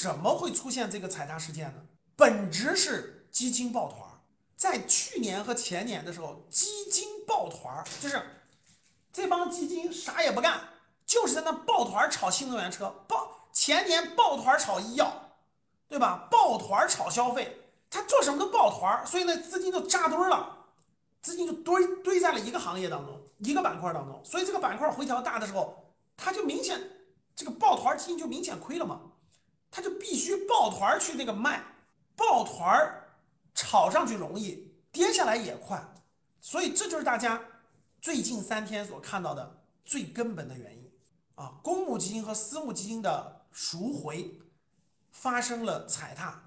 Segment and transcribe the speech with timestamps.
[0.00, 1.82] 什么会出现这个踩踏事件呢？
[2.16, 4.20] 本质是基金抱团儿。
[4.56, 8.22] 在去年和前年的时候，基金抱团儿就是
[9.12, 10.58] 这帮基金啥也不干，
[11.04, 15.36] 就是在那抱团炒新能源车，抱前年抱团炒医药，
[15.86, 16.26] 对吧？
[16.30, 17.60] 抱团炒消费，
[17.90, 20.64] 他做什么都抱团儿，所以呢，资金就扎堆了，
[21.20, 26.80] 资金就堆堆在了一个行业当中，一个板块当中，所以这个板块回调大的时候，他就明显
[27.36, 29.00] 这个抱团基金就明显亏了嘛，
[29.70, 31.62] 他就必须抱团去那个卖，
[32.16, 32.96] 抱团。
[33.52, 35.84] 炒上去容易，跌下来也快，
[36.40, 37.42] 所以这就是大家
[38.00, 40.90] 最近三天所看到的最根本的原因
[41.34, 41.58] 啊！
[41.62, 44.40] 公募基金和私募基金的赎回
[45.10, 46.40] 发生了踩踏，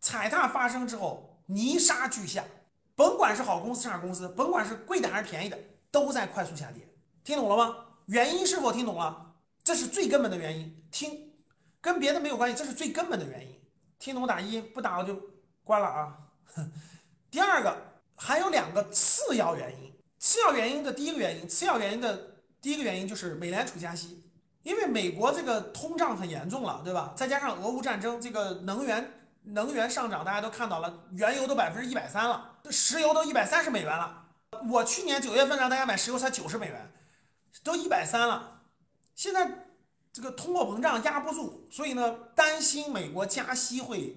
[0.00, 2.44] 踩踏发生之后泥沙俱下，
[2.96, 5.56] 甭管是好公司差公司，甭管是贵的还是便宜的，
[5.90, 6.82] 都在快速下跌。
[7.24, 7.76] 听懂了吗？
[8.06, 9.34] 原因是否听懂了？
[9.62, 11.32] 这是最根本的原因，听
[11.86, 13.54] 跟别的没有关系，这是最根本的原因。
[13.96, 15.16] 听懂打一，不打我就。
[15.62, 16.18] 关了啊。
[17.30, 17.76] 第二个
[18.16, 24.28] 还有两个次要原因，次要原因的第一个原因，次要原因的第一个原因就是美联储加息，
[24.64, 27.12] 因为美国这个通胀很严重了，对吧？
[27.16, 29.12] 再加上俄乌战争，这个能源
[29.44, 34.24] 能源上涨，大家都看到了，原油都百分之一百三了，石油都一百三十美元了。
[34.70, 36.92] 我去年九月份让大家买石油才九十美元，
[37.62, 38.62] 都一百三了。
[39.14, 39.65] 现在
[40.16, 44.16] 这个通货膨胀压不住，所以呢，担心美国加息会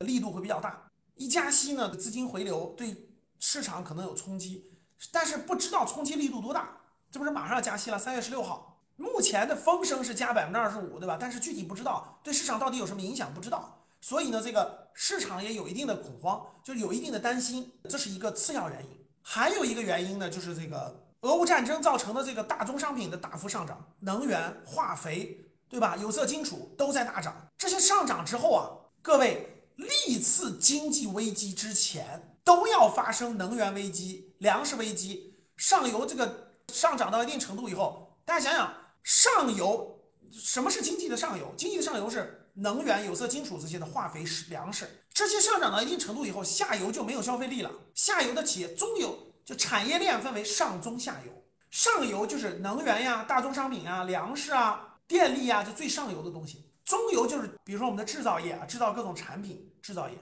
[0.00, 0.90] 力度会比较大。
[1.14, 3.08] 一加息呢，资金回流对
[3.40, 4.70] 市场可能有冲击，
[5.10, 6.76] 但是不知道冲击力度多大。
[7.10, 11.16] 这不是马上要加息了，三月十六号，目前的风声是加百分之二十五，对吧？
[11.18, 13.86] 但是具体不知道，对市场到底有什么影响不知道。
[14.02, 18.90] 所以呢，这个市场也有一定的恐慌，就有一定的担心，这是一个次要原因。
[19.22, 25.38] 还有一个原因呢，就是这个俄乌战争造成的这个大宗商品的大幅上涨，能源、化肥，
[25.68, 25.96] 对吧？
[25.96, 27.34] 有色金属都在大涨。
[27.56, 28.68] 这些上涨之后啊，
[29.02, 29.54] 各位。
[29.78, 38.74] 历次经济危机之前都要发生能源危机、粮食危机，上游这个上涨到一定程度以后，大家想想，
[39.04, 40.00] 上游
[40.32, 41.54] 什么是经济的上游？
[41.56, 47.70] 经济的上游是能源、有色金属这些的化肥、食粮食，这些上涨到一定程度以后，下游就没有消费力了。
[47.94, 49.16] 下游的企业，中游
[49.48, 51.32] 就产业链分为上中下游，
[51.70, 56.70] 上游就是能源呀、大宗商品啊、粮食啊、电力啊，就最上游的东西。
[56.84, 60.16] 中游就是，比如说我们的制造业啊，制造各种产品，制造业；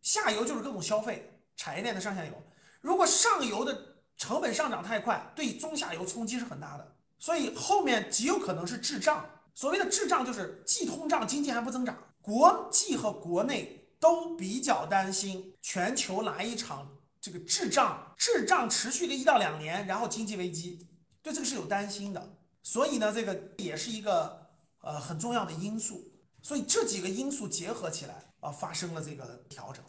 [0.00, 2.32] 下游就是各种消费产业链的上下游。
[2.80, 9.24] 如果上游的成本上涨太快，对中下游冲击是很大的，所以后面极有可能是滞胀。
[9.54, 11.96] 所谓的滞胀就是既通胀，经济还不增长。
[12.20, 16.88] 国际和国内都比较担心全球来一场
[17.22, 20.88] 这个滞胀，滞胀持续个一到两年，然后经济危机，
[21.22, 22.36] 对这个是有担心的。
[22.64, 24.50] 所以呢，这个也是一个
[24.80, 26.12] 呃很重要的因素。
[26.42, 29.84] 所以这几个因素结合起来啊，发生了这个调整。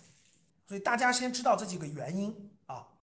[0.68, 2.86] 所以大家先知道这几个原因啊。